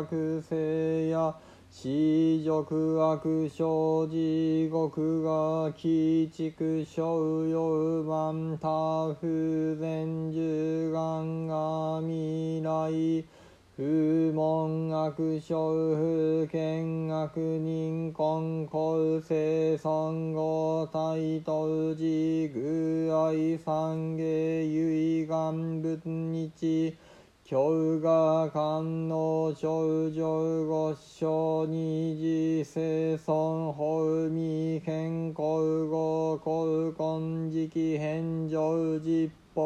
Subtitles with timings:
[0.00, 1.34] 辱悪聖や
[1.68, 13.24] 死辱悪生地獄が鬼畜小陽万多不全十願が未来
[13.76, 13.82] 不
[14.32, 26.96] 問悪小不見悪人根構成三五体当時具愛三芸遺願仏日
[27.50, 29.68] 教が官能少
[30.08, 30.22] 女
[30.68, 35.42] 五章二次生存法未健康
[35.88, 39.62] 語公根時期返上実法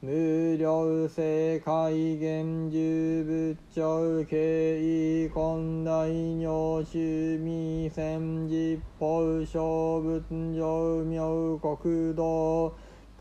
[0.00, 1.72] 無料世界
[2.16, 6.06] 現住仏頂経緯根大
[6.38, 10.22] 尿趣味戦実法小仏
[10.54, 12.72] 上妙国道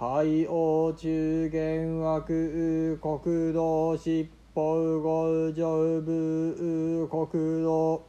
[0.00, 8.00] 海王中元枠国道七宝五上部国道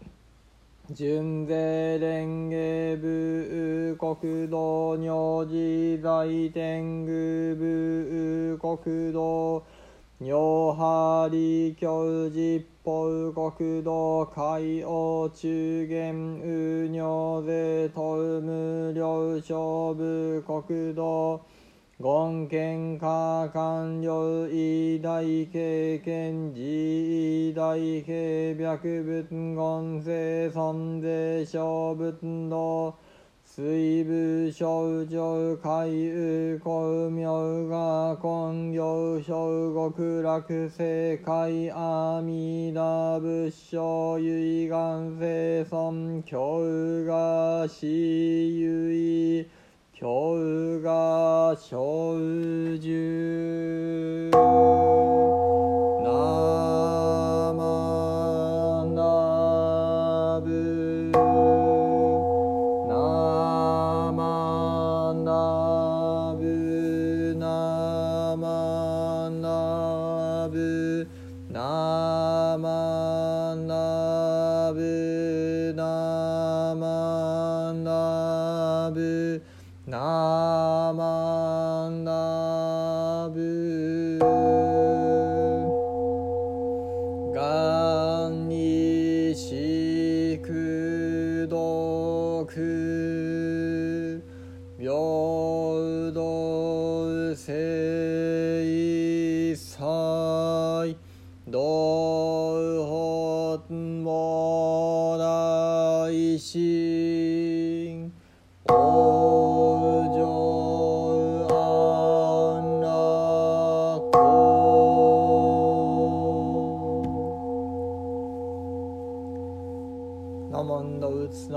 [0.94, 9.64] 純税蓮華部国道如字大天宮部国道
[10.20, 12.92] 如波利教実法
[13.34, 21.42] 国道海王中元右尿税トル無料勝負国道
[22.02, 25.22] 権見下官領偉大
[25.52, 32.96] 経験自偉大経白仏言生尊税小仏道
[33.44, 46.62] 水部小上海右公明が根行小極楽世界阿弥陀仏性遺願生尊教
[47.04, 47.86] が死
[50.00, 52.18] 遺教が小
[52.80, 54.40] 寿な
[57.54, 61.12] まなぶ
[62.88, 62.96] な
[64.16, 67.36] まなぶ
[71.52, 77.04] なまなぶなまなぶなま
[79.90, 82.12] なぶなまな
[82.84, 82.89] ぶ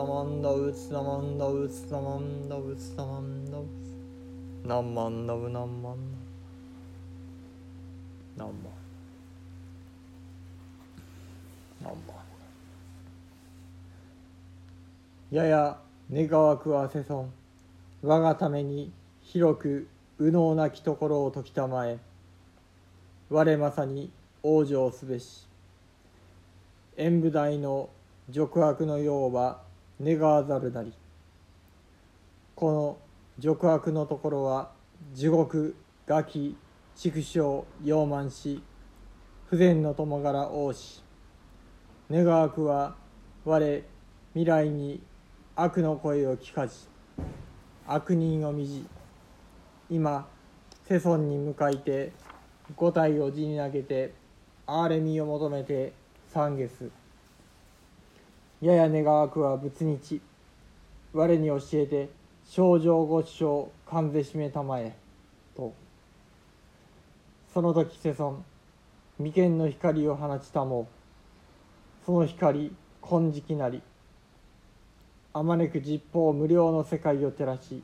[0.03, 3.69] ウツナマンダウツナマンダウツナマンダウツナマンダウツ
[4.67, 5.97] ナンマンダウナンマン
[8.37, 8.57] ナンマン
[11.85, 12.15] ナンマ
[15.31, 15.79] ンやや
[16.13, 17.33] 願わくはせそん
[18.03, 18.91] 我がために
[19.23, 19.87] 広く
[20.19, 21.99] 右脳なきところを解きたまえ
[23.31, 24.11] 我まさに
[24.43, 25.47] 往生すべし
[26.97, 27.89] 演武大の
[28.31, 29.71] 辱悪のようは
[30.03, 30.93] 願わざるなり。
[32.55, 32.99] この
[33.39, 34.73] 辱悪のところは
[35.15, 35.77] 地獄
[36.07, 36.57] 餓鬼
[36.95, 38.63] 畜生傲慢し
[39.47, 41.03] 不全の友柄王子
[42.11, 42.95] 願わくは
[43.45, 43.83] 我
[44.35, 45.03] 未来に
[45.57, 46.75] 悪の声を聞かじ
[47.87, 48.87] 悪人を見じ。
[49.91, 50.27] 今
[50.89, 52.13] 世尊に向かいて
[52.77, 54.15] 五体を地に投げて
[54.67, 55.93] 憐れみを求めて
[56.33, 57.02] 懺悔す
[58.63, 60.21] やや願わくは仏日
[61.13, 62.09] 我に教えて
[62.49, 64.97] 症状ごちそうかんぜしめたまえ
[65.57, 65.75] と。
[67.53, 68.45] その時世尊
[69.19, 70.89] 眉間の光を放ちたも
[72.07, 72.73] その光
[73.03, 73.83] 金色なり
[75.33, 77.83] あまねく実法無料の世界を照らし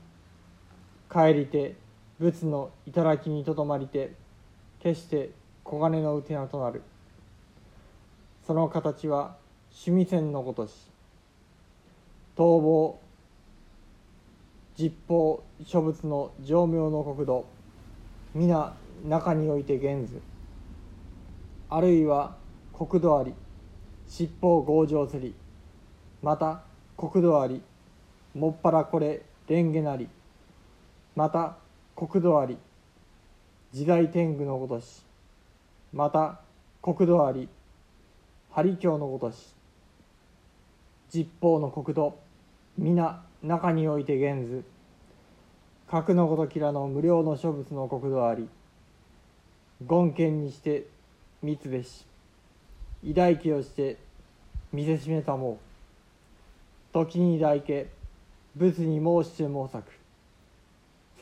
[1.11, 1.75] 帰りて
[2.21, 4.13] 仏の頂にとどまりて
[4.81, 5.31] 決して
[5.65, 6.83] 黄金のうてなとなる。
[8.47, 9.37] その形は
[9.81, 10.73] 趣味線のごとし
[12.37, 12.99] 逃亡
[14.77, 17.45] 実法諸仏の上妙の国土。
[18.35, 18.75] 皆
[19.09, 20.21] 中において現ず
[21.71, 22.37] あるいは
[22.77, 23.35] 国土あり
[24.09, 25.33] 七宝強情すり。
[26.23, 26.63] また
[26.97, 27.63] 国土あり
[28.35, 30.09] もっぱらこれ蓮華なり。
[31.15, 31.57] また
[31.95, 32.59] 国土あり
[33.73, 35.05] 時代天狗のごとし。
[35.93, 36.41] また
[36.83, 37.49] 国土あり
[38.51, 39.58] 張教のごとし。
[41.13, 42.19] 実法の国土。
[42.77, 44.65] 皆中において現ず
[45.89, 48.49] 核のごときらの無料の諸物の国土あり。
[49.89, 50.87] 権権にして
[51.43, 52.05] 密べし。
[53.03, 53.97] 偉大家をして
[54.73, 55.69] 見せしめたもう。
[56.93, 57.87] 時に大家
[58.57, 59.85] 仏に申して申作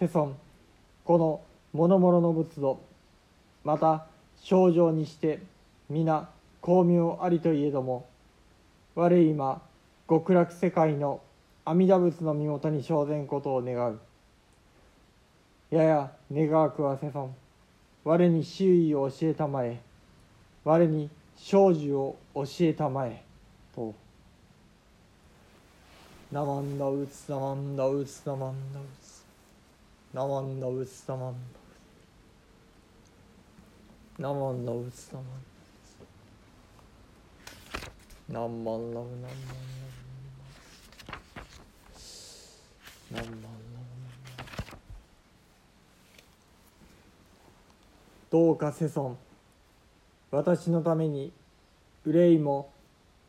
[0.01, 0.37] 世尊
[1.05, 1.41] この
[1.75, 2.81] 諸々の仏土
[3.65, 4.07] また
[4.43, 5.41] 症状にして
[5.91, 6.29] 皆
[6.61, 8.07] 巧妙ありといえども
[8.95, 9.61] 我今
[10.09, 11.21] 極楽世界の
[11.65, 13.99] 阿弥陀仏の身元に生ぜんことを願う。
[15.71, 17.35] やや願わくは世尊
[18.05, 19.81] 我に周囲を教えたまえ。
[20.63, 23.25] 我に生寿を教えたまえ。
[23.75, 23.93] と
[26.31, 29.25] 「なまんだうつなまんだうつなまんだうつ
[30.15, 35.56] なまんだうつなまんだうつなまんだうつなまんだ
[38.29, 39.29] なんまんらうなんまんら
[43.11, 43.57] うなんまんらう
[48.31, 49.17] どうか世尊
[50.33, 51.33] 私のために
[52.05, 52.71] 憂いも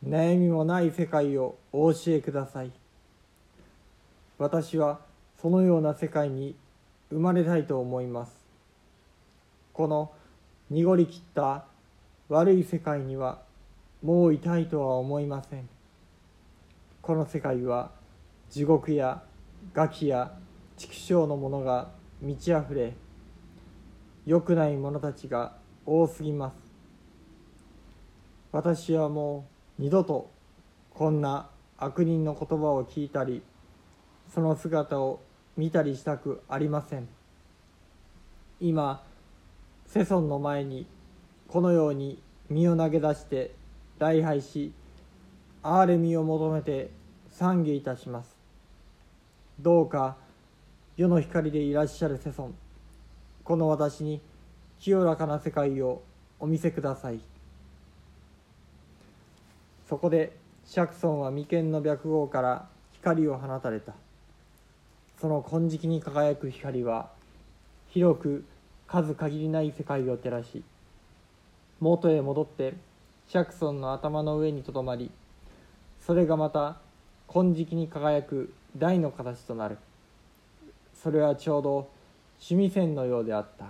[0.05, 2.71] 悩みもない世界をお教えください
[4.37, 4.99] 私は
[5.41, 6.55] そのような世界に
[7.09, 8.31] 生まれたいと思います
[9.73, 10.11] この
[10.69, 11.65] 濁りきった
[12.29, 13.46] 悪い世界には
[14.03, 15.67] もういたいとは思いません。
[17.01, 17.91] この世界は
[18.49, 19.23] 地獄や
[19.73, 20.37] 餓鬼や
[20.77, 21.89] 畜生のものが
[22.21, 22.93] 満ち溢れ
[24.25, 25.55] 良くない者たちが
[25.85, 26.55] 多すぎます。
[28.51, 29.47] 私はも
[29.79, 30.29] う二度と
[30.93, 33.41] こんな悪人の言葉を聞いたり
[34.33, 35.21] その姿を
[35.55, 37.07] 見たりしたくありません。
[38.59, 39.03] 今
[39.87, 40.85] 世尊の前に
[41.47, 43.56] このように身を投げ出して
[43.99, 44.71] 礼拝し
[45.63, 46.91] 憐れみを求めて
[47.31, 48.35] 賛美いたします。
[49.59, 50.15] どうか
[50.95, 52.53] 世の光でいらっしゃる世尊
[53.43, 54.21] この私に
[54.79, 56.01] 清らかな世界を
[56.39, 57.19] お見せください。
[59.89, 60.35] そこで
[60.65, 63.93] 釈尊は眉間の白毫から光を放たれた。
[65.19, 67.09] その金色に輝く光は
[67.89, 68.45] 広く
[68.85, 70.63] 数限りない世界を照らし
[71.79, 72.75] 元へ戻って
[73.27, 75.11] 釈尊の頭の上にとどまり
[75.99, 76.77] それがまた
[77.27, 79.77] 金色に輝く大の形となる。
[80.95, 81.89] それはちょうど
[82.39, 83.65] 趣味線のようであった。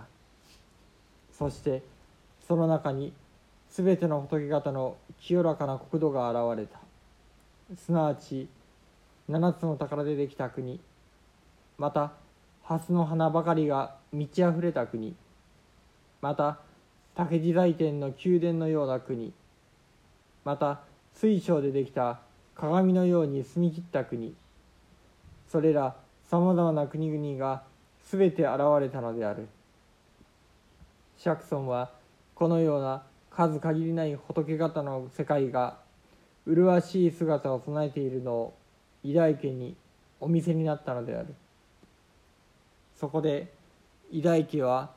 [1.32, 1.82] そして
[2.48, 3.14] その中に
[3.72, 6.80] 全ての仏方の清らかな国土が現れた。
[7.76, 8.48] すなわち
[9.28, 10.80] 七つの宝でできた国
[11.78, 12.14] また
[12.64, 15.16] 蓮の花ばかりが満ち溢れた国
[16.22, 16.60] また
[17.16, 19.34] 竹地財天の宮殿のような国
[20.48, 20.80] また
[21.14, 22.22] 水晶でできた
[22.56, 24.34] 鏡のように澄み切った国。
[25.50, 27.64] それらさまざまな国々が
[28.10, 29.50] 全て現れたのである。
[31.18, 31.90] 釈尊は
[32.34, 35.80] このような数限りない仏方の世界が
[36.46, 38.54] 麗しい姿を備えているのを
[39.04, 39.76] 偉大家に
[40.22, 41.36] お見せになったのである。
[42.96, 43.52] そこで
[44.14, 44.92] 偉大家は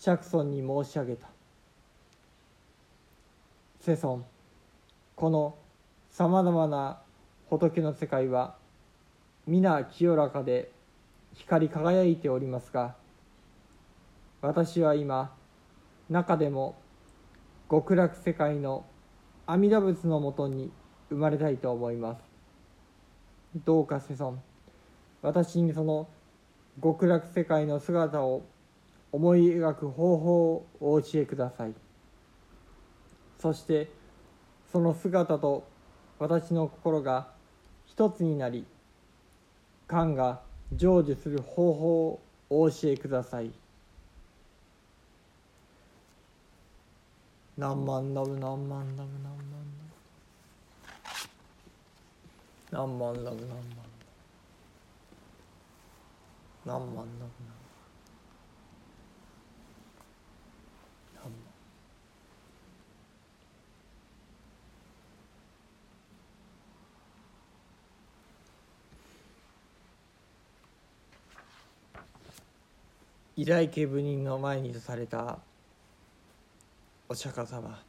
[0.00, 1.28] 釈尊に申し上げた。
[3.80, 4.24] 世尊
[5.18, 5.56] この
[6.12, 7.00] さまざまな
[7.50, 8.54] 仏の世界は
[9.48, 10.70] 皆清らかで
[11.34, 12.94] 光り輝いておりますが
[14.42, 15.34] 私は今
[16.08, 16.76] 中でも
[17.68, 18.84] 極楽世界の
[19.44, 20.70] 阿弥陀仏のもとに
[21.08, 22.20] 生まれたいと思います。
[23.64, 24.40] どうか世尊
[25.20, 26.08] 私にその
[26.80, 28.44] 極楽世界の姿を
[29.10, 31.74] 思い描く方法をお教えください。
[33.40, 33.97] そして
[34.70, 35.66] その姿と
[36.18, 37.28] 私の心が
[37.86, 38.66] 一つになり
[39.86, 40.40] 感が
[40.76, 42.20] 成就する方法を
[42.50, 43.50] お教えください。
[47.56, 49.38] 何万ダブ何万ダブ何万
[52.70, 52.86] ダブ。
[52.86, 53.48] 何万ダブ何万ダブ。
[56.66, 57.57] 何万ダブ何万
[73.38, 75.38] 偉大家部人の前にとされた
[77.08, 77.80] お釈迦様。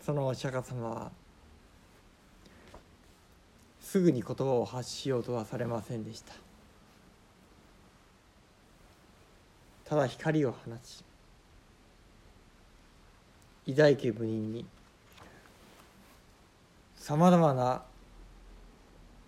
[0.00, 1.12] そのお釈迦様は
[3.80, 6.34] すぐに言葉を発しようとはされませんでした。
[9.84, 11.04] ただ光を放ち
[13.66, 14.66] 偉大家部人に
[16.96, 17.84] さまざまな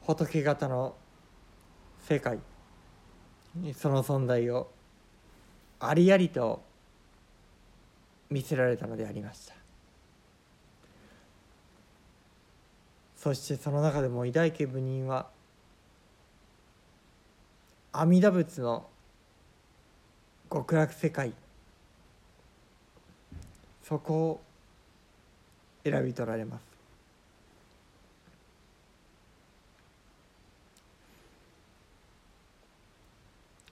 [0.00, 0.96] 仏方の
[2.10, 2.40] 世界
[3.72, 4.68] その存在を
[5.78, 6.60] ありありと
[8.28, 9.54] 見せられたのでありました。
[13.16, 15.28] そしてその中でも偉大家部人は
[17.92, 18.88] 阿弥陀仏の
[20.50, 21.32] 極楽世界
[23.84, 24.40] そこを
[25.84, 26.69] 選び取られます。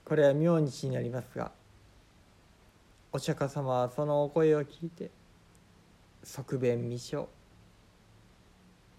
[0.09, 1.51] これは明日になりますが
[3.11, 5.11] お釈迦様はそのお声を聞いて
[6.23, 7.27] 即便未生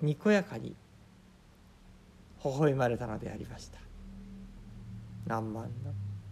[0.01, 0.77] にこやかに
[2.45, 3.79] 微笑まれたのでありました。
[5.27, 5.93] 何万の